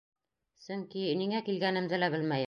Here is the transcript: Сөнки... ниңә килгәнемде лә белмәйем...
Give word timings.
Сөнки... 0.67 1.03
ниңә 1.19 1.41
килгәнемде 1.49 2.01
лә 2.05 2.13
белмәйем... 2.15 2.39